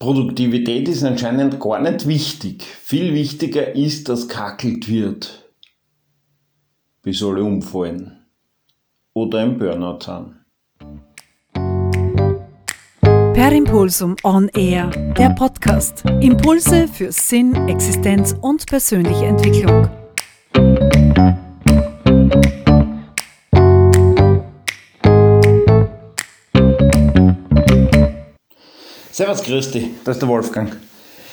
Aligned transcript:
Produktivität 0.00 0.88
ist 0.88 1.02
anscheinend 1.02 1.58
gar 1.58 1.80
nicht 1.80 2.06
wichtig. 2.06 2.62
Viel 2.62 3.14
wichtiger 3.14 3.74
ist, 3.74 4.08
dass 4.08 4.28
kackelt 4.28 4.88
wird, 4.88 5.50
bis 7.02 7.20
alle 7.20 7.42
umfallen 7.42 8.24
oder 9.12 9.42
im 9.42 9.58
Burnout 9.58 9.98
sind. 10.04 10.36
Per 13.34 13.52
Impulsum 13.52 14.14
On 14.22 14.48
Air, 14.54 14.86
der 15.18 15.30
Podcast. 15.30 16.04
Impulse 16.20 16.86
für 16.86 17.10
Sinn, 17.10 17.54
Existenz 17.68 18.36
und 18.40 18.66
persönliche 18.66 19.26
Entwicklung. 19.26 19.88
Servus, 29.18 29.42
grüß 29.42 29.72
dich, 29.72 29.88
das 30.04 30.14
ist 30.14 30.22
der 30.22 30.28
Wolfgang. 30.28 30.76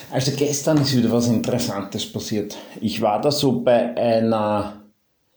Also 0.09 0.31
gestern 0.35 0.81
ist 0.81 0.97
wieder 0.97 1.11
was 1.11 1.27
Interessantes 1.27 2.11
passiert. 2.11 2.57
Ich 2.81 2.99
war 2.99 3.21
da 3.21 3.29
so 3.29 3.61
bei 3.61 3.95
einer, 3.95 4.81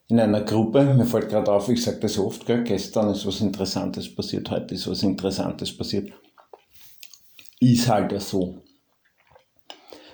in 0.08 0.18
einer 0.18 0.40
Gruppe, 0.40 0.82
mir 0.82 1.04
fällt 1.04 1.28
gerade 1.28 1.52
auf, 1.52 1.68
ich 1.68 1.84
sage 1.84 1.98
das 2.00 2.18
oft, 2.18 2.46
gell? 2.46 2.64
gestern 2.64 3.10
ist 3.10 3.26
was 3.26 3.42
Interessantes 3.42 4.14
passiert, 4.14 4.50
heute 4.50 4.74
ist 4.74 4.88
was 4.88 5.02
Interessantes 5.02 5.76
passiert. 5.76 6.10
Ist 7.60 7.86
halt 7.86 8.18
so. 8.22 8.62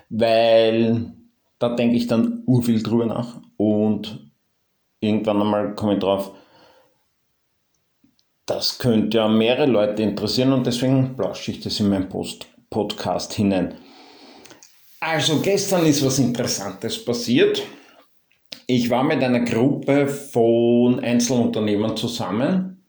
Weil 0.08 1.12
da 1.60 1.68
denke 1.76 1.94
ich 1.94 2.08
dann 2.08 2.42
urviel 2.46 2.82
drüber 2.82 3.06
nach 3.06 3.40
und 3.56 4.28
irgendwann 4.98 5.40
einmal 5.40 5.76
komme 5.76 5.94
ich 5.94 6.00
drauf, 6.00 6.32
das 8.46 8.78
könnte 8.78 9.18
ja 9.18 9.28
mehrere 9.28 9.66
Leute 9.66 10.02
interessieren 10.02 10.52
und 10.52 10.66
deswegen 10.66 11.16
plausche 11.16 11.50
ich 11.50 11.60
das 11.60 11.80
in 11.80 11.88
meinen 11.88 12.08
Post 12.08 12.46
Podcast 12.68 13.32
hinein. 13.34 13.74
Also 15.00 15.40
gestern 15.40 15.86
ist 15.86 16.04
was 16.04 16.18
Interessantes 16.18 17.04
passiert. 17.04 17.62
Ich 18.66 18.90
war 18.90 19.04
mit 19.04 19.22
einer 19.22 19.40
Gruppe 19.40 20.08
von 20.08 21.00
Einzelunternehmern 21.00 21.96
zusammen. 21.96 22.82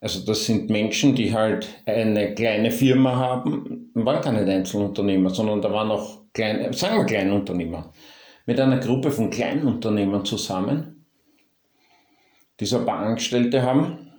Also 0.00 0.24
das 0.24 0.44
sind 0.44 0.70
Menschen, 0.70 1.14
die 1.14 1.34
halt 1.34 1.68
eine 1.86 2.34
kleine 2.34 2.70
Firma 2.70 3.16
haben, 3.16 3.90
waren 3.94 4.22
keine 4.22 4.50
Einzelunternehmer, 4.50 5.30
sondern 5.30 5.60
da 5.60 5.72
waren 5.72 5.90
auch 5.90 6.22
kleine, 6.32 6.72
sagen 6.72 6.98
wir 6.98 7.04
Kleinunternehmer. 7.04 7.92
Mit 8.46 8.60
einer 8.60 8.78
Gruppe 8.78 9.10
von 9.10 9.30
Kleinunternehmern 9.30 10.24
zusammen, 10.24 11.04
die 12.58 12.66
so 12.66 12.78
ein 12.78 12.86
paar 12.86 12.98
Angestellte 13.00 13.62
haben 13.62 14.09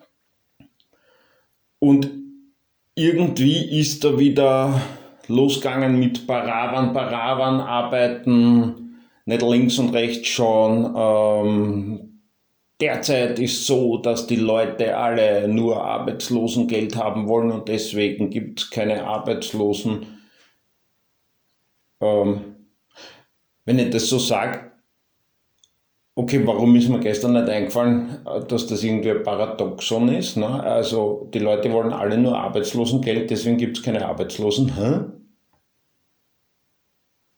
und 1.82 2.12
irgendwie 2.96 3.80
ist 3.80 4.04
da 4.04 4.20
wieder 4.20 4.80
losgegangen 5.28 6.00
mit 6.00 6.28
Paravan, 6.28 6.94
Paravan 6.94 7.60
arbeiten, 7.60 9.00
nicht 9.26 9.42
links 9.42 9.80
und 9.80 9.90
rechts 9.90 10.28
schauen. 10.28 10.94
Ähm, 10.96 12.22
derzeit 12.80 13.40
ist 13.40 13.66
so, 13.66 13.98
dass 13.98 14.28
die 14.28 14.36
Leute 14.36 14.96
alle 14.96 15.48
nur 15.48 15.84
Arbeitslosengeld 15.84 16.96
haben 16.96 17.28
wollen 17.28 17.52
und 17.52 17.68
deswegen 17.68 18.30
gibt 18.30 18.60
es 18.60 18.70
keine 18.70 19.06
Arbeitslosen. 19.08 20.06
Ähm, 22.00 22.56
wenn 23.66 23.80
ich 23.80 23.90
das 23.90 24.08
so 24.08 24.20
sage, 24.20 24.71
Okay, 26.14 26.46
warum 26.46 26.76
ist 26.76 26.90
mir 26.90 27.00
gestern 27.00 27.34
nicht 27.34 27.48
eingefallen, 27.48 28.20
dass 28.50 28.68
das 28.68 28.84
irgendwie 28.84 29.12
ein 29.12 29.24
Paradoxon 29.24 30.10
ist? 30.10 30.36
Ne? 30.36 30.62
Also 30.62 31.30
die 31.34 31.40
Leute 31.40 31.72
wollen 31.72 31.94
alle 31.94 32.18
nur 32.18 32.38
Arbeitslosengeld, 32.38 33.30
deswegen 33.30 33.58
gibt 33.58 33.78
es 33.78 33.84
keine 33.84 34.06
Arbeitslosen. 34.06 34.76
Hä? 34.76 35.00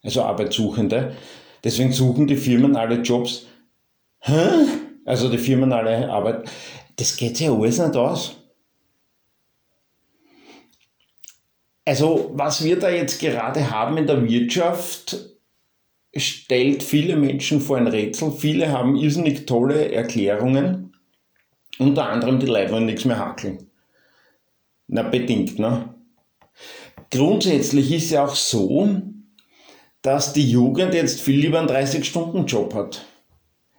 Also 0.04 0.24
Arbeitssuchende. 0.24 1.16
Deswegen 1.64 1.94
suchen 1.94 2.26
die 2.26 2.36
Firmen 2.36 2.76
alle 2.76 2.96
Jobs. 3.02 3.46
Hä? 4.20 4.50
Also 5.06 5.30
die 5.30 5.38
Firmen 5.38 5.72
alle 5.72 6.10
Arbeit. 6.10 6.50
Das 6.96 7.16
geht 7.16 7.40
ja 7.40 7.54
alles 7.54 7.78
nicht 7.78 7.96
aus. 7.96 8.38
Also 11.86 12.32
was 12.34 12.64
wir 12.64 12.80
da 12.80 12.90
jetzt 12.90 13.20
gerade 13.20 13.70
haben 13.70 13.98
in 13.98 14.08
der 14.08 14.28
Wirtschaft, 14.28 15.33
stellt 16.16 16.84
viele 16.84 17.16
Menschen 17.16 17.60
vor 17.62 17.78
ein 17.78 17.88
Rätsel. 17.88 18.32
Viele 18.32 18.72
haben 18.72 18.96
irrsinnig 18.96 19.46
tolle 19.46 19.92
Erklärungen. 19.92 20.94
Unter 21.80 22.10
anderem 22.10 22.40
die 22.40 22.46
Leute 22.46 22.72
wollen 22.72 22.86
nichts 22.86 23.06
mehr 23.06 23.18
hackeln. 23.18 23.70
Na, 24.88 25.02
bedingt, 25.04 25.58
ne? 25.58 25.94
Grundsätzlich 27.10 27.92
ist 27.92 28.12
ja 28.12 28.26
auch 28.26 28.36
so, 28.36 29.02
dass 30.02 30.34
die 30.34 30.50
Jugend 30.50 30.94
jetzt 30.94 31.22
viel 31.22 31.40
lieber 31.40 31.60
einen 31.60 31.70
30-Stunden-Job 31.70 32.74
hat. 32.74 33.06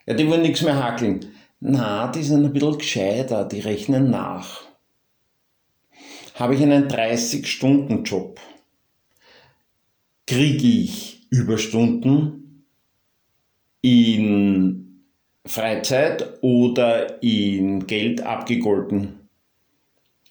Ja, 0.06 0.14
die 0.14 0.28
wollen 0.28 0.42
nichts 0.42 0.62
mehr 0.62 0.82
hackeln. 0.82 1.26
Na, 1.60 2.08
die 2.08 2.22
sind 2.22 2.44
ein 2.44 2.52
bisschen 2.52 2.78
gescheiter, 2.78 3.44
die 3.44 3.60
rechnen 3.60 4.10
nach. 4.10 4.62
Habe 6.34 6.56
ich 6.56 6.62
einen 6.62 6.88
30-Stunden-Job, 6.88 8.40
kriege 10.26 10.66
ich 10.66 11.13
Überstunden 11.34 12.64
in 13.82 15.02
Freizeit 15.44 16.38
oder 16.42 17.22
in 17.22 17.86
Geld 17.86 18.22
abgegolten. 18.22 19.28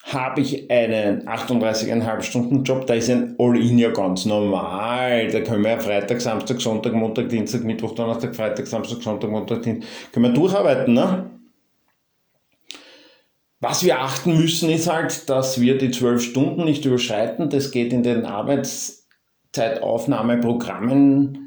Habe 0.03 0.41
ich 0.41 0.71
einen 0.71 1.27
38,5 1.27 2.21
Stunden 2.21 2.63
Job, 2.63 2.87
da 2.87 2.93
ist 2.93 3.09
ein 3.09 3.35
All-In 3.37 3.79
ja 3.79 3.91
ganz 3.91 4.25
normal. 4.25 5.27
Da 5.27 5.41
können 5.41 5.63
wir 5.63 5.79
Freitag, 5.79 6.21
Samstag, 6.21 6.61
Sonntag, 6.61 6.93
Montag, 6.93 7.29
Dienstag, 7.29 7.63
Mittwoch, 7.63 7.95
Donnerstag, 7.95 8.35
Freitag, 8.35 8.67
Samstag, 8.67 9.01
Sonntag, 9.01 9.29
Montag, 9.29 9.61
Dienstag, 9.61 10.11
können 10.11 10.25
wir 10.27 10.33
durcharbeiten, 10.33 10.93
ne? 10.93 11.29
Was 13.59 13.83
wir 13.83 14.01
achten 14.01 14.37
müssen, 14.37 14.69
ist 14.69 14.91
halt, 14.91 15.29
dass 15.29 15.61
wir 15.61 15.77
die 15.77 15.91
zwölf 15.91 16.21
Stunden 16.21 16.65
nicht 16.65 16.83
überschreiten. 16.85 17.49
Das 17.49 17.71
geht 17.71 17.93
in 17.93 18.03
den 18.03 18.25
Arbeits 18.25 19.02
Zeitaufnahmeprogrammen 19.53 21.39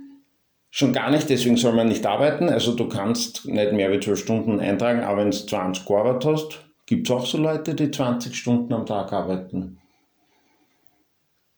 schon 0.71 0.93
gar 0.93 1.11
nicht, 1.11 1.29
deswegen 1.31 1.57
soll 1.57 1.73
man 1.73 1.89
nicht 1.89 2.05
arbeiten. 2.07 2.49
Also 2.49 2.75
du 2.75 2.89
kannst 2.89 3.47
nicht 3.47 3.73
mehr 3.73 3.91
wie 3.93 4.01
12 4.01 4.19
Stunden 4.19 4.61
eintragen, 4.61 5.01
aber 5.01 5.19
wenn 5.19 5.31
du 5.31 5.37
20 5.37 5.87
gearbeitet 5.87 6.25
hast, 6.27 6.65
gibt 6.87 7.09
es 7.09 7.17
auch 7.17 7.27
so 7.27 7.39
Leute, 7.39 7.75
die 7.75 7.91
20 7.91 8.35
Stunden 8.35 8.73
am 8.73 8.87
Tag 8.87 9.13
arbeiten. 9.13 9.79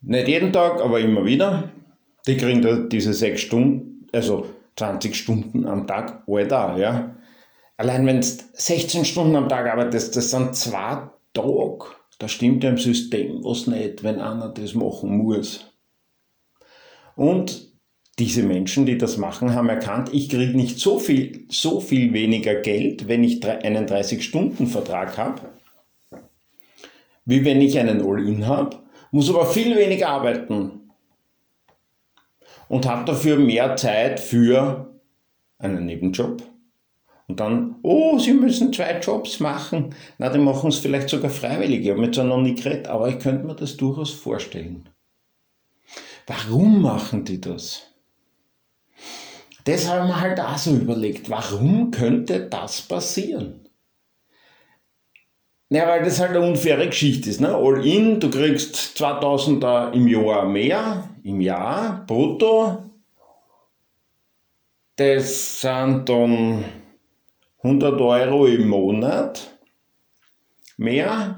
Nicht 0.00 0.28
jeden 0.28 0.52
Tag, 0.52 0.80
aber 0.80 1.00
immer 1.00 1.24
wieder. 1.24 1.70
Die 2.26 2.36
kriegen 2.36 2.62
da 2.62 2.76
diese 2.76 3.12
6 3.12 3.40
Stunden, 3.40 4.06
also 4.12 4.46
20 4.76 5.14
Stunden 5.16 5.66
am 5.66 5.86
Tag, 5.86 6.22
da, 6.48 6.76
ja. 6.76 7.16
Allein 7.76 8.06
wenn 8.06 8.20
du 8.20 8.26
16 8.26 9.04
Stunden 9.04 9.36
am 9.36 9.48
Tag 9.48 9.66
arbeitest, 9.66 10.16
das 10.16 10.30
sind 10.30 10.54
zwei 10.54 11.08
Tage. 11.32 11.84
Da 12.18 12.26
stimmt 12.28 12.64
ja 12.64 12.70
im 12.70 12.78
System 12.78 13.44
was 13.44 13.66
nicht, 13.66 14.02
wenn 14.02 14.20
einer 14.20 14.48
das 14.48 14.74
machen 14.74 15.16
muss. 15.16 15.67
Und 17.18 17.72
diese 18.20 18.44
Menschen, 18.44 18.86
die 18.86 18.96
das 18.96 19.16
machen, 19.16 19.52
haben 19.52 19.68
erkannt, 19.68 20.10
ich 20.14 20.28
kriege 20.28 20.56
nicht 20.56 20.78
so 20.78 21.00
viel, 21.00 21.46
so 21.50 21.80
viel 21.80 22.12
weniger 22.12 22.54
Geld, 22.54 23.08
wenn 23.08 23.24
ich 23.24 23.44
einen 23.44 23.86
30-Stunden-Vertrag 23.86 25.18
habe, 25.18 25.40
wie 27.24 27.44
wenn 27.44 27.60
ich 27.60 27.76
einen 27.76 28.02
All-In 28.02 28.46
habe, 28.46 28.76
muss 29.10 29.28
aber 29.30 29.46
viel 29.46 29.76
weniger 29.76 30.10
arbeiten 30.10 30.92
und 32.68 32.86
habe 32.86 33.04
dafür 33.04 33.36
mehr 33.36 33.74
Zeit 33.74 34.20
für 34.20 34.96
einen 35.58 35.86
Nebenjob. 35.86 36.40
Und 37.26 37.40
dann, 37.40 37.80
oh, 37.82 38.20
Sie 38.20 38.32
müssen 38.32 38.72
zwei 38.72 39.00
Jobs 39.00 39.40
machen. 39.40 39.92
Na, 40.18 40.28
die 40.28 40.38
machen 40.38 40.68
es 40.68 40.78
vielleicht 40.78 41.08
sogar 41.08 41.30
freiwillig. 41.30 41.84
Ich 41.84 41.90
habe 41.90 42.08
zwar 42.12 42.26
noch 42.26 42.40
nie 42.40 42.54
geredet, 42.54 42.86
aber 42.86 43.08
ich 43.08 43.18
könnte 43.18 43.44
mir 43.44 43.56
das 43.56 43.76
durchaus 43.76 44.12
vorstellen. 44.12 44.88
Warum 46.28 46.82
machen 46.82 47.24
die 47.24 47.40
das? 47.40 47.84
Das 49.64 49.88
haben 49.88 50.08
wir 50.08 50.20
halt 50.20 50.38
auch 50.38 50.58
so 50.58 50.72
überlegt. 50.72 51.30
Warum 51.30 51.90
könnte 51.90 52.48
das 52.48 52.82
passieren? 52.82 53.66
Ja, 55.70 55.88
weil 55.88 56.04
das 56.04 56.20
halt 56.20 56.30
eine 56.30 56.40
unfaire 56.40 56.86
Geschichte 56.86 57.30
ist. 57.30 57.40
Ne? 57.40 57.54
All 57.54 57.84
in, 57.84 58.20
du 58.20 58.30
kriegst 58.30 58.76
2000 58.98 59.94
im 59.94 60.06
Jahr 60.06 60.46
mehr, 60.46 61.08
im 61.22 61.40
Jahr, 61.40 62.04
brutto. 62.06 62.84
Das 64.96 65.62
sind 65.62 66.08
dann 66.08 66.64
100 67.62 68.00
Euro 68.00 68.46
im 68.46 68.68
Monat 68.68 69.58
mehr. 70.76 71.37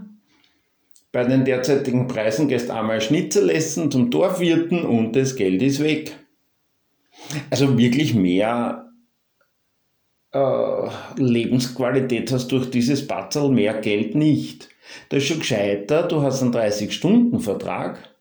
Bei 1.12 1.24
den 1.24 1.44
derzeitigen 1.44 2.06
Preisen 2.06 2.48
gehst 2.48 2.70
einmal 2.70 3.00
Schnitzel 3.00 3.50
essen 3.50 3.90
zum 3.90 4.10
Dorfwirten 4.10 4.84
und 4.84 5.16
das 5.16 5.34
Geld 5.34 5.60
ist 5.60 5.82
weg. 5.82 6.16
Also 7.50 7.76
wirklich 7.76 8.14
mehr 8.14 8.90
äh, 10.32 10.88
Lebensqualität 11.16 12.30
hast 12.30 12.48
durch 12.48 12.70
dieses 12.70 13.06
Batzel, 13.06 13.50
mehr 13.50 13.74
Geld 13.80 14.14
nicht. 14.14 14.68
Das 15.08 15.22
ist 15.22 15.28
schon 15.28 15.40
gescheiter, 15.40 16.04
du 16.04 16.22
hast 16.22 16.42
einen 16.42 16.54
30-Stunden-Vertrag, 16.54 18.14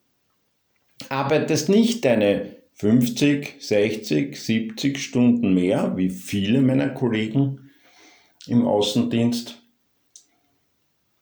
arbeitest 1.09 1.69
nicht 1.69 2.05
deine 2.05 2.57
50, 2.73 3.55
60, 3.59 4.39
70 4.39 4.99
Stunden 4.99 5.53
mehr, 5.53 5.93
wie 5.95 6.09
viele 6.09 6.61
meiner 6.61 6.89
Kollegen 6.89 7.71
im 8.47 8.67
Außendienst. 8.67 9.58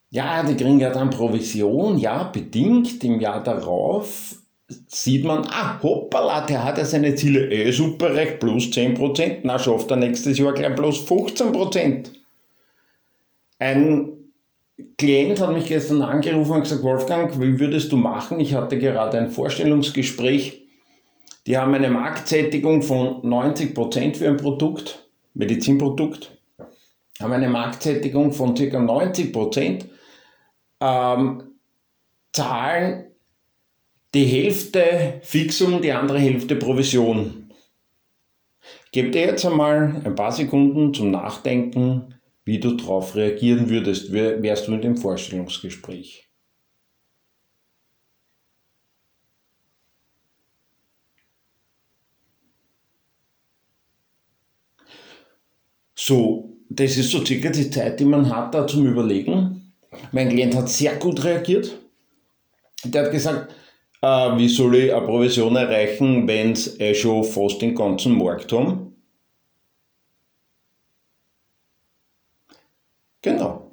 Ja, 0.09 0.44
die 0.44 0.56
kriegen 0.56 0.80
ja 0.80 0.89
dann 0.89 1.09
Provision, 1.09 1.98
ja, 1.98 2.24
bedingt 2.24 3.04
im 3.04 3.19
Jahr 3.19 3.44
darauf 3.44 4.36
sieht 4.88 5.24
man, 5.24 5.48
ah, 5.50 5.81
hoppala, 5.81 6.45
der 6.45 6.63
hat 6.63 6.77
ja 6.77 6.86
seine 6.86 7.15
Ziele 7.15 7.50
eh 7.50 7.71
super 7.71 8.13
recht, 8.13 8.39
plus 8.39 8.65
10%, 8.65 9.39
na 9.44 9.57
schafft 9.57 9.92
er 9.92 9.98
nächstes 9.98 10.38
Jahr 10.38 10.54
gleich 10.54 10.75
plus 10.75 11.07
15%. 11.07 12.09
Ein 13.59 14.18
Klient 14.98 15.42
hat 15.42 15.54
mich 15.54 15.65
gestern 15.65 16.04
angerufen 16.04 16.54
und 16.54 16.62
gesagt, 16.62 16.83
Wolfgang, 16.83 17.39
wie 17.42 17.59
würdest 17.59 17.92
du 17.92 17.98
machen? 17.98 18.39
Ich 18.39 18.54
hatte 18.54 18.77
gerade 18.77 19.18
ein 19.18 19.31
Vorstellungsgespräch. 19.31 20.68
Die 21.48 21.57
haben 21.57 21.74
eine 21.74 21.89
Marktsättigung 21.89 22.83
von 22.83 23.24
90% 23.24 24.18
für 24.18 24.27
ein 24.27 24.38
Produkt, 24.38 25.07
Medizinprodukt, 25.33 26.38
haben 27.19 27.33
eine 27.33 27.50
Marktsättigung 27.50 28.33
von 28.33 28.54
ca. 28.54 28.62
90%, 28.62 29.86
ähm, 30.79 31.44
zahlen 32.33 33.12
die 34.13 34.25
Hälfte 34.25 35.19
Fixum, 35.24 35.81
die 35.81 35.91
andere 35.91 36.19
Hälfte 36.19 36.56
Provision. 36.56 37.51
Gebe 38.91 39.12
dir 39.12 39.21
jetzt 39.21 39.45
einmal 39.45 40.01
ein 40.03 40.15
paar 40.15 40.31
Sekunden 40.31 40.94
zum 40.94 41.12
Nachdenken, 41.12 42.15
wie 42.45 42.59
du 42.59 42.71
darauf 42.75 43.15
reagieren 43.15 43.69
würdest, 43.69 44.12
wärst 44.12 44.68
du 44.68 44.74
in 44.74 44.81
dem 44.81 44.97
Vorstellungsgespräch. 44.97 46.27
So, 55.94 56.57
das 56.69 56.95
ist 56.97 57.12
so 57.12 57.25
circa 57.25 57.50
die 57.50 57.69
Zeit, 57.69 58.00
die 58.00 58.06
man 58.06 58.30
hat 58.33 58.53
da 58.53 58.65
zum 58.65 58.85
Überlegen. 58.85 59.46
Mein 60.11 60.29
Klient 60.29 60.55
hat 60.55 60.69
sehr 60.69 60.95
gut 60.95 61.23
reagiert. 61.23 61.77
Der 62.83 63.05
hat 63.05 63.11
gesagt, 63.11 63.53
äh, 64.01 64.07
wie 64.38 64.47
soll 64.47 64.75
ich 64.75 64.94
eine 64.94 65.05
Provision 65.05 65.55
erreichen, 65.55 66.27
wenn 66.27 66.55
sie 66.55 66.79
eh 66.79 66.94
schon 66.94 67.23
fast 67.23 67.61
den 67.61 67.75
ganzen 67.75 68.17
Markt 68.17 68.51
haben? 68.51 68.95
Genau. 73.21 73.71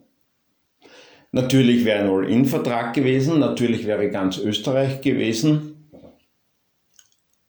Natürlich 1.32 1.84
wäre 1.84 2.04
ein 2.04 2.10
All-In-Vertrag 2.10 2.94
gewesen, 2.94 3.40
natürlich 3.40 3.86
wäre 3.86 4.08
ganz 4.08 4.38
Österreich 4.38 5.00
gewesen. 5.00 5.90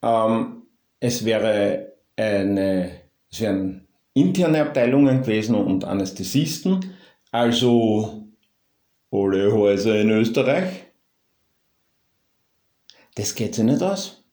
Ähm, 0.02 0.62
es 1.00 1.24
wäre 1.24 1.92
eine, 2.16 2.90
es 3.30 3.40
wären 3.40 3.86
interne 4.14 4.62
Abteilungen 4.62 5.22
gewesen 5.22 5.54
und 5.54 5.84
Anästhesisten, 5.84 6.94
also 7.30 8.25
alle 9.10 9.52
Häuser 9.52 10.00
in 10.00 10.10
Österreich. 10.10 10.84
Das 13.14 13.34
geht 13.34 13.54
sich 13.54 13.64
nicht 13.64 13.82
aus. 13.82 14.24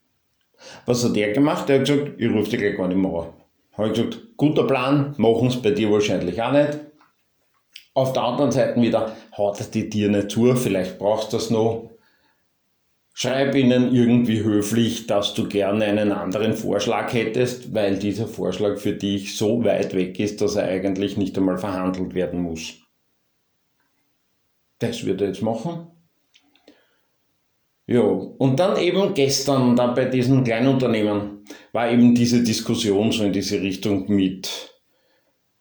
Was 0.86 1.04
hat 1.04 1.16
er 1.16 1.34
gemacht? 1.34 1.70
Er 1.70 1.80
hat 1.80 1.88
gesagt, 1.88 2.20
ich 2.20 2.32
rufe 2.32 2.50
dich 2.50 2.60
gleich 2.60 2.78
gar 2.78 2.88
nicht 2.88 2.98
mehr 2.98 3.12
an. 3.12 3.34
Habe 3.74 3.88
ich 3.88 3.94
gesagt, 3.94 4.20
guter 4.38 4.68
Plan, 4.68 5.14
machen 5.18 5.48
es 5.48 5.62
bei 5.62 5.72
dir 5.72 5.92
wahrscheinlich 5.92 6.42
auch 6.42 6.52
nicht. 6.52 6.80
Auf 7.96 8.14
der 8.14 8.24
anderen 8.24 8.52
Seite 8.52 8.82
wieder, 8.82 9.16
haut 9.38 9.60
es 9.60 9.70
die 9.70 9.90
dir 9.90 10.10
nicht 10.10 10.32
zu, 10.32 10.56
vielleicht 10.56 10.98
brauchst 10.98 11.32
du 11.32 11.38
das 11.38 11.50
noch. 11.50 11.90
Schreib 13.16 13.54
ihnen 13.54 13.94
irgendwie 13.94 14.44
höflich, 14.44 15.06
dass 15.06 15.36
du 15.36 15.48
gerne 15.48 15.86
einen 15.86 16.12
anderen 16.12 16.56
Vorschlag 16.56 17.14
hättest, 17.14 17.74
weil 17.74 18.00
dieser 18.00 18.28
Vorschlag 18.28 18.78
für 18.78 18.94
dich 18.94 19.38
so 19.38 19.64
weit 19.64 19.94
weg 19.94 20.20
ist, 20.20 20.42
dass 20.42 20.56
er 20.56 20.68
eigentlich 20.68 21.16
nicht 21.16 21.38
einmal 21.38 21.60
verhandelt 21.60 22.16
werden 22.16 22.42
muss. 22.42 22.83
Das 24.84 25.06
wird 25.06 25.22
er 25.22 25.28
jetzt 25.28 25.42
machen. 25.42 25.88
Ja, 27.88 28.02
und 28.02 28.60
dann 28.60 28.78
eben 28.78 29.14
gestern 29.14 29.78
da 29.78 29.88
bei 29.88 30.06
diesen 30.06 30.44
Kleinunternehmen 30.44 31.46
war 31.72 31.90
eben 31.90 32.14
diese 32.14 32.44
Diskussion 32.44 33.14
so 33.14 33.24
in 33.24 33.32
diese 33.32 33.62
Richtung 33.62 34.12
mit, 34.14 34.74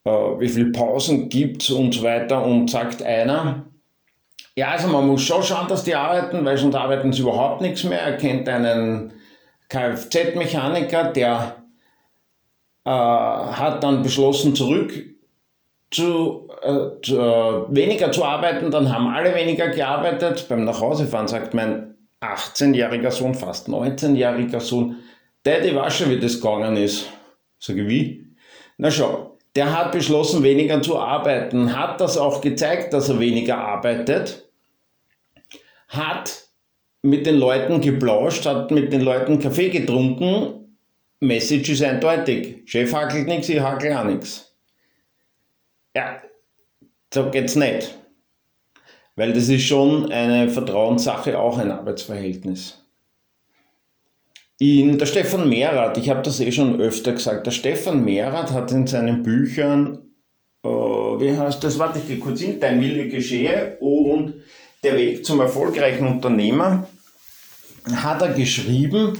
äh, 0.04 0.10
wie 0.10 0.48
viel 0.48 0.72
Pausen 0.72 1.28
gibt 1.28 1.70
und 1.70 1.94
so 1.94 2.02
weiter 2.02 2.44
und 2.44 2.68
sagt 2.68 3.02
einer, 3.04 3.70
ja, 4.56 4.72
also 4.72 4.88
man 4.88 5.06
muss 5.06 5.22
schon 5.22 5.42
schauen, 5.44 5.68
dass 5.68 5.84
die 5.84 5.94
arbeiten, 5.94 6.44
weil 6.44 6.58
sonst 6.58 6.74
arbeiten 6.74 7.12
sie 7.12 7.22
überhaupt 7.22 7.60
nichts 7.60 7.84
mehr. 7.84 8.00
Er 8.00 8.16
kennt 8.16 8.48
einen 8.48 9.12
Kfz-Mechaniker, 9.68 11.12
der 11.12 11.64
äh, 12.84 12.90
hat 12.90 13.84
dann 13.84 14.02
beschlossen, 14.02 14.56
zurück 14.56 15.11
zu, 15.92 16.48
äh, 16.62 17.00
zu 17.02 17.18
äh, 17.18 17.74
weniger 17.74 18.10
zu 18.10 18.24
arbeiten, 18.24 18.70
dann 18.70 18.92
haben 18.92 19.06
alle 19.06 19.34
weniger 19.34 19.68
gearbeitet. 19.68 20.46
Beim 20.48 20.64
Nachhausefahren 20.64 21.28
sagt 21.28 21.54
mein 21.54 21.94
18-jähriger 22.20 23.10
Sohn, 23.10 23.34
fast 23.34 23.68
19-jähriger 23.68 24.60
Sohn, 24.60 24.96
Daddy 25.44 25.74
weiß 25.74 25.98
schon, 25.98 26.10
wie 26.10 26.18
das 26.18 26.40
gegangen 26.40 26.76
ist. 26.76 27.08
Sag 27.58 27.76
ich, 27.76 27.88
wie? 27.88 28.26
Na 28.78 28.90
schau, 28.90 29.38
der 29.54 29.76
hat 29.76 29.92
beschlossen, 29.92 30.42
weniger 30.42 30.80
zu 30.82 30.98
arbeiten, 30.98 31.76
hat 31.76 32.00
das 32.00 32.16
auch 32.16 32.40
gezeigt, 32.40 32.92
dass 32.92 33.08
er 33.08 33.20
weniger 33.20 33.58
arbeitet, 33.58 34.48
hat 35.88 36.44
mit 37.02 37.26
den 37.26 37.36
Leuten 37.36 37.80
geplauscht, 37.80 38.46
hat 38.46 38.70
mit 38.70 38.92
den 38.92 39.02
Leuten 39.02 39.38
Kaffee 39.40 39.68
getrunken. 39.68 40.78
Message 41.20 41.70
ist 41.70 41.82
eindeutig. 41.82 42.62
Chef 42.64 42.92
hackelt 42.94 43.26
nichts, 43.26 43.48
ich 43.48 43.60
hackel 43.60 43.92
auch 43.92 44.04
nichts. 44.04 44.51
Ja, 45.94 46.22
so 47.12 47.30
geht's 47.30 47.56
nicht. 47.56 47.98
Weil 49.14 49.32
das 49.32 49.48
ist 49.48 49.64
schon 49.64 50.10
eine 50.10 50.48
Vertrauenssache, 50.48 51.38
auch 51.38 51.58
ein 51.58 51.70
Arbeitsverhältnis. 51.70 52.78
In 54.58 54.96
der 54.96 55.06
Stefan 55.06 55.48
Mehrath, 55.48 55.98
ich 55.98 56.08
habe 56.08 56.22
das 56.22 56.40
eh 56.40 56.52
schon 56.52 56.80
öfter 56.80 57.12
gesagt, 57.12 57.46
der 57.46 57.50
Stefan 57.50 58.04
Mehrath 58.04 58.52
hat 58.52 58.72
in 58.72 58.86
seinen 58.86 59.22
Büchern, 59.22 59.98
äh, 60.64 60.68
wie 60.68 61.36
heißt 61.36 61.62
das, 61.64 61.78
warte 61.78 61.98
ich 61.98 62.06
gehe 62.06 62.18
kurz 62.18 62.40
hin, 62.40 62.60
Dein 62.60 62.80
Wille 62.80 63.08
geschehe 63.08 63.76
und 63.80 64.34
Der 64.84 64.96
Weg 64.96 65.24
zum 65.24 65.40
erfolgreichen 65.40 66.06
Unternehmer, 66.06 66.88
hat 67.94 68.22
er 68.22 68.32
geschrieben, 68.32 69.18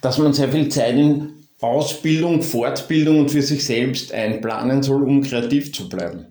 dass 0.00 0.18
man 0.18 0.32
sehr 0.32 0.48
viel 0.48 0.68
Zeit 0.68 0.94
in 0.94 1.43
Ausbildung, 1.64 2.42
Fortbildung 2.42 3.20
und 3.20 3.30
für 3.30 3.42
sich 3.42 3.64
selbst 3.64 4.12
einplanen 4.12 4.82
soll, 4.82 5.02
um 5.02 5.22
kreativ 5.22 5.72
zu 5.72 5.88
bleiben 5.88 6.26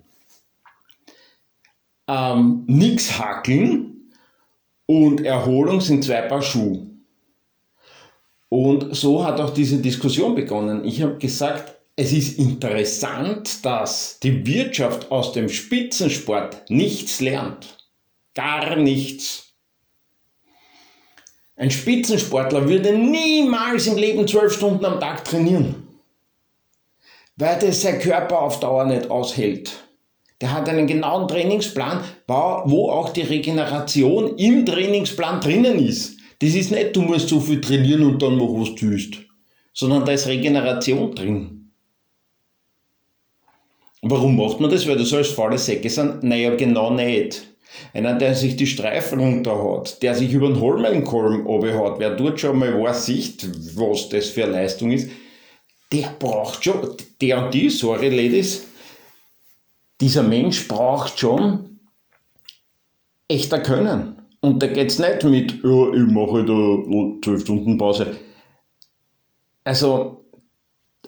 ähm, 2.08 2.64
nichts 2.66 3.18
hackeln 3.18 4.10
und 4.86 5.22
Erholung 5.22 5.80
sind 5.80 6.04
zwei 6.04 6.22
Paar 6.22 6.42
Schuhe. 6.42 6.86
Und 8.48 8.94
so 8.94 9.24
hat 9.24 9.40
auch 9.40 9.50
diese 9.50 9.78
Diskussion 9.78 10.34
begonnen. 10.34 10.84
Ich 10.84 11.02
habe 11.02 11.18
gesagt, 11.18 11.74
es 11.96 12.12
ist 12.12 12.38
interessant, 12.38 13.64
dass 13.64 14.18
die 14.20 14.46
Wirtschaft 14.46 15.10
aus 15.10 15.32
dem 15.32 15.48
Spitzensport 15.48 16.68
nichts 16.70 17.20
lernt. 17.20 17.78
Gar 18.34 18.76
nichts. 18.76 19.53
Ein 21.56 21.70
Spitzensportler 21.70 22.68
würde 22.68 22.92
niemals 22.98 23.86
im 23.86 23.96
Leben 23.96 24.26
zwölf 24.26 24.52
Stunden 24.54 24.84
am 24.84 24.98
Tag 24.98 25.24
trainieren, 25.24 25.86
weil 27.36 27.58
das 27.60 27.82
sein 27.82 28.00
Körper 28.00 28.42
auf 28.42 28.58
Dauer 28.58 28.84
nicht 28.84 29.08
aushält. 29.08 29.72
Der 30.40 30.52
hat 30.52 30.68
einen 30.68 30.88
genauen 30.88 31.28
Trainingsplan, 31.28 32.02
wo 32.26 32.90
auch 32.90 33.10
die 33.10 33.22
Regeneration 33.22 34.36
im 34.36 34.66
Trainingsplan 34.66 35.40
drinnen 35.40 35.78
ist. 35.78 36.18
Das 36.40 36.54
ist 36.54 36.72
nicht, 36.72 36.96
du 36.96 37.02
musst 37.02 37.28
so 37.28 37.40
viel 37.40 37.60
trainieren 37.60 38.02
und 38.02 38.20
dann 38.20 38.36
noch 38.36 38.52
was 38.52 38.74
tust, 38.74 39.20
sondern 39.72 40.04
da 40.04 40.12
ist 40.12 40.26
Regeneration 40.26 41.14
drin. 41.14 41.70
Warum 44.02 44.36
macht 44.36 44.60
man 44.60 44.70
das? 44.70 44.86
Weil 44.86 44.98
das 44.98 45.14
alles 45.14 45.30
faule 45.30 45.56
Säcke 45.56 45.88
sind? 45.88 46.24
Naja, 46.24 46.54
genau 46.56 46.90
nicht. 46.90 47.53
Einer, 47.92 48.14
der 48.14 48.34
sich 48.34 48.56
die 48.56 48.66
Streifen 48.66 49.20
runterhaut, 49.20 50.02
der 50.02 50.14
sich 50.14 50.32
über 50.32 50.48
den 50.48 50.60
Holmenkolben 50.60 51.46
hat, 51.78 51.98
wer 51.98 52.10
dort 52.10 52.40
schon 52.40 52.58
mal 52.58 52.80
was 52.82 53.06
sieht, 53.06 53.48
was 53.76 54.08
das 54.08 54.28
für 54.28 54.44
eine 54.44 54.52
Leistung 54.52 54.92
ist, 54.92 55.10
der 55.92 56.08
braucht 56.18 56.64
schon, 56.64 56.96
der 57.20 57.44
und 57.44 57.54
die, 57.54 57.70
sorry 57.70 58.08
Ladies, 58.08 58.66
dieser 60.00 60.22
Mensch 60.22 60.66
braucht 60.66 61.18
schon 61.18 61.78
echter 63.28 63.60
Können. 63.60 64.16
Und 64.40 64.62
da 64.62 64.66
geht 64.66 64.90
es 64.90 64.98
nicht 64.98 65.24
mit, 65.24 65.52
ja, 65.64 65.92
ich 65.92 66.06
mache 66.10 66.44
da 66.44 67.22
12 67.22 67.40
Stunden 67.40 67.78
Pause. 67.78 68.16
Also, 69.64 70.24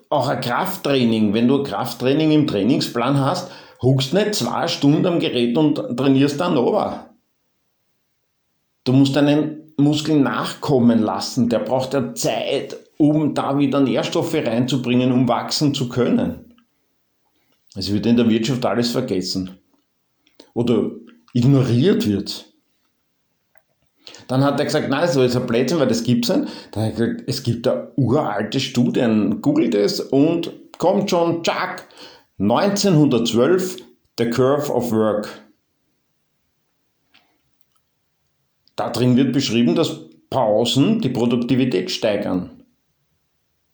auch 0.09 0.29
ein 0.29 0.41
Krafttraining, 0.41 1.35
wenn 1.35 1.49
du 1.49 1.63
Krafttraining 1.63 2.31
im 2.31 2.47
Trainingsplan 2.47 3.21
hast, 3.21 3.51
huckst 3.87 4.13
nicht 4.13 4.35
zwei 4.35 4.67
Stunden 4.67 5.07
am 5.07 5.21
Gerät 5.21 5.57
und 5.57 5.77
trainierst 5.97 6.41
dann 6.41 6.59
aber. 6.59 7.11
Du 8.85 8.93
musst 8.93 9.17
einen 9.17 9.73
Muskel 9.77 10.19
nachkommen 10.19 10.99
lassen. 11.01 11.49
Der 11.49 11.61
braucht 11.61 11.95
ja 11.95 12.15
Zeit, 12.15 12.77
um 12.99 13.35
da 13.35 13.59
wieder 13.59 13.81
Nährstoffe 13.81 14.35
reinzubringen, 14.35 15.13
um 15.13 15.29
wachsen 15.29 15.73
zu 15.73 15.89
können. 15.89 16.55
Es 17.77 17.93
wird 17.93 18.07
in 18.07 18.17
der 18.17 18.29
Wirtschaft 18.29 18.65
alles 18.65 18.91
vergessen. 18.91 19.59
Oder 20.55 20.91
ignoriert 21.33 22.09
wird. 22.09 22.47
Dann 24.27 24.43
hat 24.43 24.59
er 24.59 24.65
gesagt, 24.65 24.89
nein, 24.89 25.09
so 25.09 25.23
ist 25.23 25.37
ein 25.37 25.47
Blödsinn, 25.47 25.79
weil 25.79 25.87
das 25.87 26.03
gibt 26.03 26.29
es 26.29 26.37
nicht. 26.37 26.53
Dann 26.73 26.85
hat 26.85 26.99
er 26.99 27.07
gesagt, 27.07 27.25
es 27.29 27.43
gibt 27.43 27.67
da 27.67 27.93
uralte 27.97 28.59
Studien, 28.59 29.41
googelt 29.43 29.75
es 29.75 30.01
und 30.01 30.51
kommt 30.79 31.11
schon, 31.11 31.43
tschak, 31.43 31.87
1912, 32.39 33.79
The 34.19 34.29
Curve 34.29 34.71
of 34.71 34.93
Work. 34.93 35.29
Da 38.77 38.91
drin 38.91 39.17
wird 39.17 39.33
beschrieben, 39.33 39.75
dass 39.75 40.11
Pausen 40.29 41.01
die 41.01 41.09
Produktivität 41.09 41.91
steigern. 41.91 42.63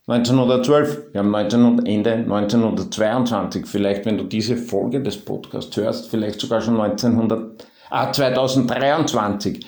1912, 0.06 1.12
wir 1.12 1.18
haben 1.18 1.30
19, 1.32 1.86
Ende 1.86 2.12
1922, 2.12 3.66
vielleicht 3.66 4.04
wenn 4.04 4.18
du 4.18 4.24
diese 4.24 4.56
Folge 4.56 5.02
des 5.02 5.24
Podcasts 5.24 5.76
hörst, 5.76 6.08
vielleicht 6.08 6.40
sogar 6.40 6.60
schon 6.60 6.80
1900, 6.80 7.66
ah, 7.90 8.12
2023, 8.12 9.66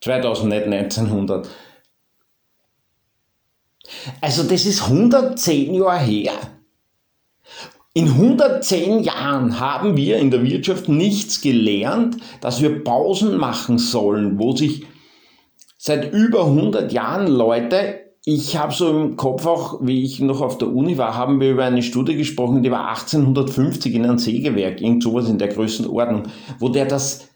2000, 0.00 0.48
nicht 0.48 0.64
1900. 0.64 1.48
Also 4.20 4.44
das 4.44 4.64
ist 4.64 4.82
110 4.82 5.74
Jahre 5.74 5.98
her. 5.98 6.57
In 7.98 8.10
110 8.10 9.02
Jahren 9.02 9.58
haben 9.58 9.96
wir 9.96 10.18
in 10.18 10.30
der 10.30 10.44
Wirtschaft 10.44 10.88
nichts 10.88 11.40
gelernt, 11.40 12.16
dass 12.40 12.62
wir 12.62 12.84
Pausen 12.84 13.36
machen 13.36 13.78
sollen, 13.78 14.38
wo 14.38 14.54
sich 14.54 14.86
seit 15.78 16.12
über 16.12 16.44
100 16.44 16.92
Jahren 16.92 17.26
Leute, 17.26 17.98
ich 18.24 18.56
habe 18.56 18.72
so 18.72 18.88
im 18.88 19.16
Kopf 19.16 19.46
auch, 19.46 19.80
wie 19.82 20.04
ich 20.04 20.20
noch 20.20 20.42
auf 20.42 20.58
der 20.58 20.68
Uni 20.68 20.96
war, 20.96 21.16
haben 21.16 21.40
wir 21.40 21.50
über 21.50 21.64
eine 21.64 21.82
Studie 21.82 22.14
gesprochen, 22.14 22.62
die 22.62 22.70
war 22.70 22.88
1850 22.90 23.92
in 23.92 24.04
einem 24.04 24.18
Sägewerk, 24.18 24.80
irgend 24.80 25.02
sowas 25.02 25.28
in 25.28 25.38
der 25.38 25.48
Größenordnung, 25.48 26.28
wo 26.60 26.68
der 26.68 26.86
das 26.86 27.28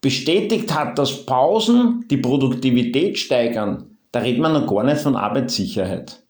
bestätigt 0.00 0.74
hat, 0.74 0.98
dass 0.98 1.26
Pausen 1.26 2.06
die 2.10 2.16
Produktivität 2.16 3.18
steigern. 3.18 3.98
Da 4.12 4.20
redet 4.20 4.40
man 4.40 4.54
noch 4.54 4.66
gar 4.66 4.82
nicht 4.82 5.02
von 5.02 5.14
Arbeitssicherheit. 5.14 6.25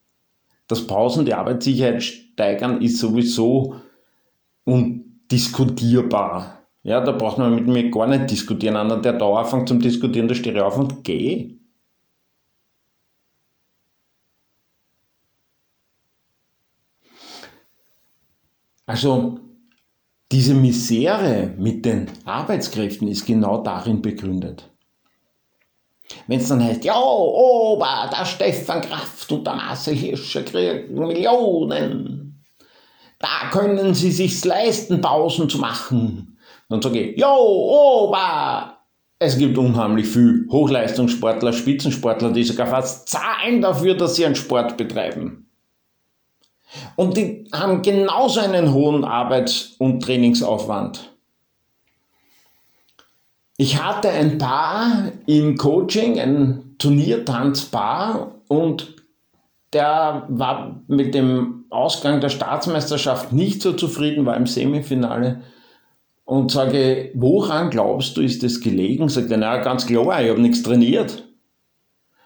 Dass 0.69 0.87
Pausen 0.87 1.25
die 1.25 1.35
Arbeitssicherheit 1.35 2.03
steigern, 2.03 2.83
ist 2.83 2.99
sowieso 2.99 3.77
undiskutierbar. 4.65 6.67
Ja, 6.83 7.01
da 7.01 7.13
braucht 7.13 7.39
man 7.39 7.55
mit 7.55 7.67
mir 7.67 7.91
gar 7.91 8.07
nicht 8.07 8.31
diskutieren. 8.31 8.77
Einer, 8.77 9.01
der 9.01 9.15
da 9.15 9.33
anfängt 9.33 9.69
zum 9.69 9.81
Diskutieren, 9.81 10.29
da 10.29 10.35
stehe 10.35 10.65
auf 10.65 10.79
und 10.79 11.05
gehe. 11.05 11.57
Also, 18.87 19.41
diese 20.31 20.55
Misere 20.55 21.55
mit 21.59 21.85
den 21.85 22.09
Arbeitskräften 22.25 23.09
ist 23.09 23.27
genau 23.27 23.63
darin 23.63 24.01
begründet. 24.01 24.71
Wenn 26.27 26.41
es 26.41 26.49
dann 26.49 26.63
heißt, 26.63 26.85
ja, 26.85 26.99
Ober, 26.99 28.11
der 28.11 28.25
Stefan 28.25 28.81
Kraft 28.81 29.31
und 29.33 29.47
der 29.47 29.55
Marcel 29.55 29.95
Hirscher 29.95 30.43
kriegen 30.43 30.95
Millionen. 30.95 32.45
Da 33.19 33.51
können 33.51 33.95
sie 33.95 34.11
sich's 34.11 34.45
leisten, 34.45 35.01
Pausen 35.01 35.49
zu 35.49 35.59
machen. 35.59 36.39
Dann 36.69 36.83
sage 36.83 37.01
ich, 37.01 37.19
jo, 37.19 37.29
Ober, 37.29 38.77
es 39.19 39.39
gibt 39.39 39.57
unheimlich 39.57 40.07
viel 40.07 40.47
Hochleistungssportler, 40.51 41.53
Spitzensportler, 41.53 42.33
die 42.33 42.45
sogar 42.45 42.67
fast 42.67 43.09
zahlen 43.09 43.63
dafür, 43.63 43.95
dass 43.95 44.17
sie 44.17 44.27
einen 44.27 44.35
Sport 44.35 44.77
betreiben. 44.77 45.49
Und 46.97 47.17
die 47.17 47.49
haben 47.53 47.83
genauso 47.83 48.41
einen 48.41 48.75
hohen 48.75 49.05
Arbeits- 49.05 49.77
und 49.79 50.03
Trainingsaufwand. 50.03 51.16
Ich 53.57 53.83
hatte 53.83 54.11
ein 54.11 54.39
Paar 54.39 55.13
im 55.27 55.57
Coaching, 55.57 56.21
ein 56.21 56.75
Turniertanzpaar 56.79 58.33
und 58.49 58.95
der 59.73 60.27
war 60.29 60.83
mit 60.89 61.15
dem 61.15 61.65
Ausgang 61.71 62.21
der 62.21 62.29
Staatsmeisterschaft 62.29 63.33
nicht 63.33 63.63
so 63.63 63.73
zufrieden, 63.73 64.27
war 64.27 64.37
im 64.37 64.47
Semifinale 64.47 65.43
und 66.25 66.51
sage, 66.51 67.11
woran 67.15 67.71
glaubst 67.71 68.17
du, 68.17 68.21
ist 68.21 68.43
das 68.43 68.61
gelegen? 68.61 69.09
Sagt 69.09 69.31
er, 69.31 69.39
na 69.39 69.59
ganz 69.59 69.87
klar, 69.87 70.23
ich 70.23 70.31
habe 70.31 70.41
nichts 70.41 70.63
trainiert. 70.63 71.25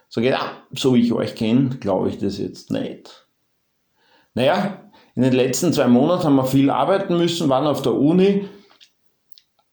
Sage 0.09 0.31
ja, 0.31 0.41
so 0.73 0.95
wie 0.95 1.03
ich 1.03 1.13
euch 1.13 1.37
kenne, 1.37 1.77
glaube 1.79 2.09
ich 2.09 2.19
das 2.19 2.39
jetzt 2.39 2.73
nicht. 2.73 3.27
Naja, 4.35 4.91
in 5.15 5.23
den 5.23 5.33
letzten 5.33 5.73
zwei 5.73 5.87
Monaten 5.87 6.25
haben 6.25 6.37
wir 6.37 6.47
viel 6.47 6.71
arbeiten 6.71 7.17
müssen, 7.17 7.49
waren 7.49 7.67
auf 7.67 7.83
der 7.83 7.95
Uni, 7.95 8.49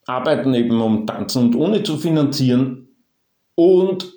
arbeiten 0.07 0.53
eben 0.53 0.81
um 0.81 1.05
Tanzen 1.05 1.43
und 1.43 1.55
Uni 1.55 1.83
zu 1.83 1.97
finanzieren 1.97 2.87
und 3.55 4.13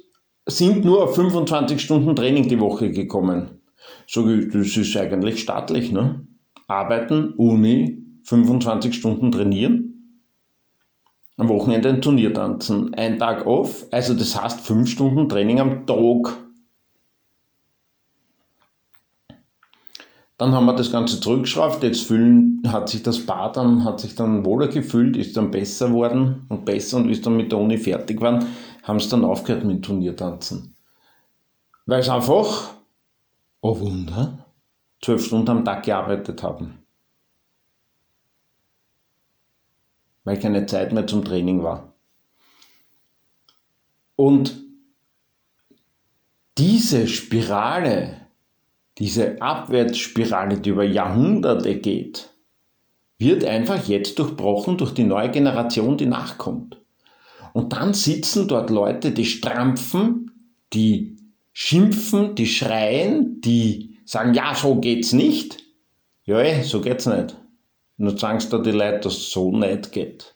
sind 0.46 0.84
nur 0.84 1.04
auf 1.04 1.14
25 1.16 1.80
Stunden 1.80 2.16
Training 2.16 2.48
die 2.48 2.60
Woche 2.60 2.90
gekommen. 2.90 3.60
So, 4.06 4.26
das 4.26 4.76
ist 4.76 4.96
eigentlich 4.96 5.40
staatlich, 5.40 5.92
ne? 5.92 6.26
Arbeiten, 6.66 7.34
Uni, 7.34 8.04
25 8.24 8.94
Stunden 8.94 9.32
trainieren, 9.32 10.26
am 11.36 11.48
Wochenende 11.48 11.88
ein 11.88 12.02
Turnier 12.02 12.32
tanzen, 12.32 12.94
ein 12.94 13.18
Tag 13.18 13.46
off, 13.46 13.86
also 13.90 14.14
das 14.14 14.40
heißt 14.40 14.60
5 14.60 14.88
Stunden 14.88 15.28
Training 15.28 15.58
am 15.58 15.86
Tag. 15.86 16.36
Dann 20.40 20.54
haben 20.54 20.64
wir 20.64 20.72
das 20.72 20.90
Ganze 20.90 21.20
zurückgeschraubt, 21.20 21.82
jetzt 21.82 22.06
fühlen, 22.06 22.62
hat 22.66 22.88
sich 22.88 23.02
das 23.02 23.26
Paar 23.26 23.52
dann, 23.52 23.84
hat 23.84 24.00
sich 24.00 24.14
dann 24.14 24.42
wohler 24.42 24.68
gefühlt, 24.68 25.14
ist 25.18 25.36
dann 25.36 25.50
besser 25.50 25.88
geworden 25.88 26.46
und 26.48 26.64
besser 26.64 26.96
und 26.96 27.10
ist 27.10 27.26
dann 27.26 27.36
mit 27.36 27.52
der 27.52 27.58
Uni 27.58 27.76
fertig 27.76 28.22
waren, 28.22 28.46
haben 28.82 28.96
es 28.96 29.10
dann 29.10 29.22
aufgehört 29.22 29.66
mit 29.66 29.84
Turniertanzen. 29.84 30.74
Weil 31.84 32.00
es 32.00 32.08
einfach, 32.08 32.70
oh 33.60 33.80
Wunder, 33.80 34.46
zwölf 35.02 35.26
Stunden 35.26 35.50
am 35.50 35.62
Tag 35.62 35.82
gearbeitet 35.82 36.42
haben. 36.42 36.78
Weil 40.24 40.38
keine 40.38 40.64
Zeit 40.64 40.94
mehr 40.94 41.06
zum 41.06 41.22
Training 41.22 41.62
war. 41.62 41.92
Und 44.16 44.58
diese 46.56 47.06
Spirale, 47.08 48.19
diese 49.00 49.40
Abwärtsspirale, 49.40 50.58
die 50.58 50.70
über 50.70 50.84
Jahrhunderte 50.84 51.76
geht, 51.76 52.28
wird 53.18 53.44
einfach 53.44 53.88
jetzt 53.88 54.18
durchbrochen 54.18 54.76
durch 54.76 54.92
die 54.92 55.04
neue 55.04 55.30
Generation, 55.30 55.96
die 55.96 56.06
nachkommt. 56.06 56.78
Und 57.54 57.72
dann 57.72 57.94
sitzen 57.94 58.46
dort 58.46 58.68
Leute, 58.70 59.10
die 59.10 59.24
strampfen, 59.24 60.30
die 60.72 61.16
schimpfen, 61.52 62.34
die 62.34 62.46
schreien, 62.46 63.40
die 63.40 63.98
sagen, 64.04 64.34
ja, 64.34 64.54
so 64.54 64.76
geht's 64.76 65.12
nicht. 65.12 65.58
Ja, 66.24 66.38
ey, 66.38 66.62
so 66.62 66.80
geht's 66.80 67.06
nicht. 67.06 67.36
Nur 67.96 68.16
sagst 68.16 68.52
du 68.52 68.58
die 68.58 68.70
Leute, 68.70 69.00
dass 69.00 69.16
es 69.16 69.30
so 69.30 69.50
nicht 69.56 69.92
geht. 69.92 70.34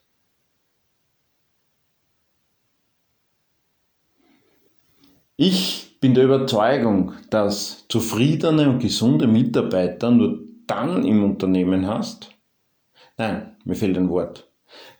Ich 5.37 5.84
bin 6.05 6.13
der 6.13 6.25
Überzeugung, 6.25 7.13
dass 7.31 7.87
zufriedene 7.89 8.69
und 8.69 8.81
gesunde 8.81 9.27
Mitarbeiter 9.27 10.11
nur 10.11 10.39
dann 10.67 11.03
im 11.07 11.25
Unternehmen 11.25 11.89
hast. 11.89 12.31
Nein, 13.17 13.57
mir 13.65 13.75
fehlt 13.75 13.97
ein 13.97 14.11
Wort. 14.11 14.47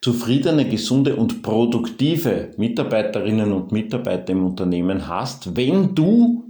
Zufriedene, 0.01 0.67
gesunde 0.67 1.17
und 1.17 1.43
produktive 1.43 2.53
Mitarbeiterinnen 2.57 3.53
und 3.53 3.71
Mitarbeiter 3.71 4.33
im 4.33 4.47
Unternehmen 4.47 5.07
hast, 5.07 5.55
wenn 5.59 5.95
du 5.95 6.45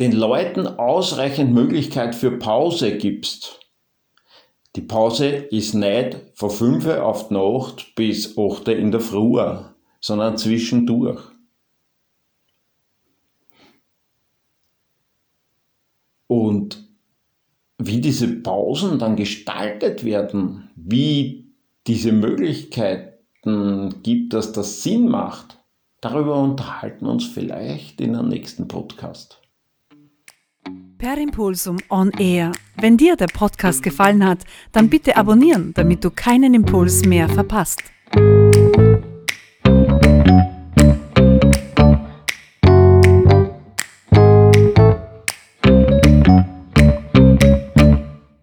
den 0.00 0.10
Leuten 0.10 0.66
ausreichend 0.66 1.54
Möglichkeit 1.54 2.16
für 2.16 2.32
Pause 2.32 2.96
gibst. 2.96 3.60
Die 4.74 4.82
Pause 4.82 5.28
ist 5.28 5.74
nicht 5.74 6.16
von 6.34 6.50
5 6.50 6.88
auf 6.98 7.28
die 7.28 7.34
Nacht 7.34 7.94
bis 7.94 8.36
8 8.36 8.66
in 8.70 8.90
der 8.90 8.98
Früh, 8.98 9.40
sondern 10.00 10.36
zwischendurch. 10.36 11.33
Und 16.34 16.84
wie 17.78 18.00
diese 18.00 18.26
Pausen 18.26 18.98
dann 18.98 19.14
gestaltet 19.14 20.04
werden, 20.04 20.68
wie 20.74 21.46
diese 21.86 22.10
Möglichkeiten 22.10 24.02
gibt, 24.02 24.32
dass 24.32 24.50
das 24.50 24.82
Sinn 24.82 25.08
macht, 25.08 25.58
darüber 26.00 26.42
unterhalten 26.42 27.06
wir 27.06 27.12
uns 27.12 27.24
vielleicht 27.24 28.00
in 28.00 28.16
einem 28.16 28.30
nächsten 28.30 28.66
Podcast. 28.66 29.40
Per 30.98 31.16
Impulsum 31.18 31.76
On 31.88 32.10
Air. 32.18 32.50
Wenn 32.80 32.96
dir 32.96 33.14
der 33.14 33.28
Podcast 33.28 33.84
gefallen 33.84 34.26
hat, 34.26 34.40
dann 34.72 34.90
bitte 34.90 35.16
abonnieren, 35.16 35.72
damit 35.74 36.02
du 36.02 36.10
keinen 36.10 36.52
Impuls 36.52 37.04
mehr 37.04 37.28
verpasst. 37.28 37.80